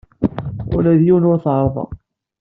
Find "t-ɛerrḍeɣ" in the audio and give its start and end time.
1.43-1.89